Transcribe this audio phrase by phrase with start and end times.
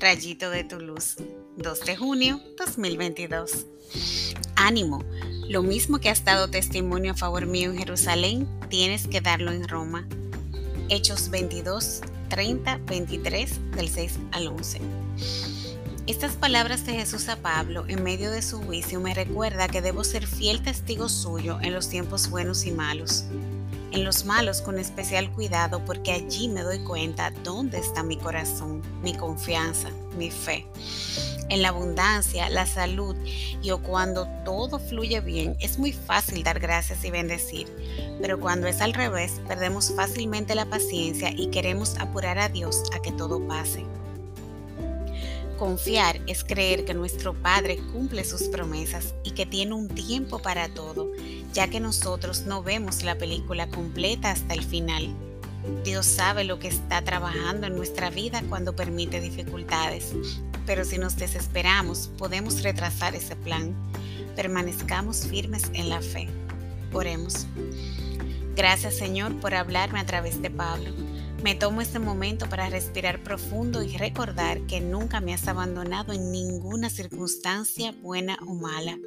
[0.00, 1.16] Rayito de tu luz,
[1.56, 3.66] 2 de junio 2022.
[4.56, 5.04] Ánimo,
[5.48, 9.68] lo mismo que has dado testimonio a favor mío en Jerusalén, tienes que darlo en
[9.68, 10.06] Roma.
[10.88, 14.80] Hechos 22, 30, 23, del 6 al 11.
[16.08, 20.02] Estas palabras de Jesús a Pablo en medio de su juicio me recuerda que debo
[20.02, 23.24] ser fiel testigo suyo en los tiempos buenos y malos
[23.94, 28.82] en los malos con especial cuidado porque allí me doy cuenta dónde está mi corazón,
[29.02, 29.88] mi confianza,
[30.18, 30.66] mi fe.
[31.48, 33.14] En la abundancia, la salud
[33.62, 37.68] y o cuando todo fluye bien, es muy fácil dar gracias y bendecir,
[38.20, 43.00] pero cuando es al revés, perdemos fácilmente la paciencia y queremos apurar a Dios a
[43.00, 43.84] que todo pase.
[45.58, 50.68] Confiar es creer que nuestro Padre cumple sus promesas y que tiene un tiempo para
[50.68, 51.10] todo,
[51.52, 55.08] ya que nosotros no vemos la película completa hasta el final.
[55.84, 60.12] Dios sabe lo que está trabajando en nuestra vida cuando permite dificultades,
[60.66, 63.74] pero si nos desesperamos podemos retrasar ese plan.
[64.36, 66.28] Permanezcamos firmes en la fe.
[66.92, 67.46] Oremos.
[68.56, 70.90] Gracias Señor por hablarme a través de Pablo.
[71.44, 76.32] Me tomo este momento para respirar profundo y recordar que nunca me has abandonado en
[76.32, 78.98] ninguna circunstancia buena o mala.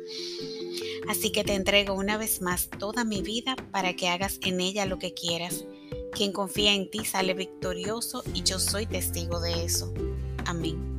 [1.10, 4.86] Así que te entrego una vez más toda mi vida para que hagas en ella
[4.86, 5.66] lo que quieras.
[6.12, 9.92] Quien confía en ti sale victorioso y yo soy testigo de eso.
[10.46, 10.97] Amén.